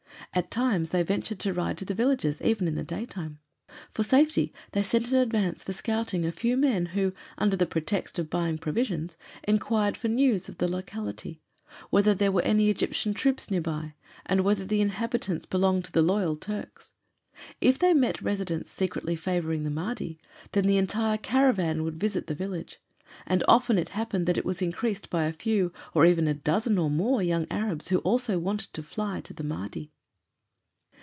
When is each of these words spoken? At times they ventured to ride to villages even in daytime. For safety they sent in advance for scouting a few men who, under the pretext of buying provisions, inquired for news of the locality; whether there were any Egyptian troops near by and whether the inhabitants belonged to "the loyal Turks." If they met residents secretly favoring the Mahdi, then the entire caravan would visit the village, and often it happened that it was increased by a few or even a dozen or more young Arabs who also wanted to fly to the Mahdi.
At 0.33 0.49
times 0.49 0.91
they 0.91 1.03
ventured 1.03 1.39
to 1.39 1.53
ride 1.53 1.77
to 1.79 1.93
villages 1.93 2.41
even 2.41 2.65
in 2.65 2.81
daytime. 2.85 3.39
For 3.93 4.01
safety 4.01 4.53
they 4.71 4.81
sent 4.81 5.11
in 5.11 5.19
advance 5.19 5.61
for 5.61 5.73
scouting 5.73 6.23
a 6.23 6.31
few 6.31 6.55
men 6.55 6.85
who, 6.85 7.11
under 7.37 7.57
the 7.57 7.65
pretext 7.65 8.17
of 8.17 8.29
buying 8.29 8.57
provisions, 8.57 9.17
inquired 9.43 9.97
for 9.97 10.07
news 10.07 10.47
of 10.47 10.57
the 10.59 10.71
locality; 10.71 11.41
whether 11.89 12.13
there 12.13 12.31
were 12.31 12.43
any 12.43 12.69
Egyptian 12.69 13.13
troops 13.13 13.51
near 13.51 13.59
by 13.59 13.93
and 14.25 14.45
whether 14.45 14.63
the 14.63 14.79
inhabitants 14.79 15.45
belonged 15.45 15.83
to 15.85 15.91
"the 15.91 16.01
loyal 16.01 16.37
Turks." 16.37 16.93
If 17.59 17.77
they 17.77 17.93
met 17.93 18.21
residents 18.21 18.71
secretly 18.71 19.17
favoring 19.17 19.65
the 19.65 19.69
Mahdi, 19.69 20.17
then 20.53 20.65
the 20.65 20.77
entire 20.77 21.17
caravan 21.17 21.83
would 21.83 21.97
visit 21.99 22.27
the 22.27 22.35
village, 22.35 22.79
and 23.25 23.43
often 23.49 23.77
it 23.77 23.89
happened 23.89 24.27
that 24.27 24.37
it 24.37 24.45
was 24.45 24.61
increased 24.61 25.09
by 25.09 25.25
a 25.25 25.33
few 25.33 25.73
or 25.93 26.05
even 26.05 26.25
a 26.25 26.33
dozen 26.33 26.77
or 26.77 26.89
more 26.89 27.21
young 27.21 27.47
Arabs 27.51 27.89
who 27.89 27.97
also 27.99 28.39
wanted 28.39 28.71
to 28.71 28.81
fly 28.81 29.19
to 29.19 29.33
the 29.33 29.43
Mahdi. 29.43 29.91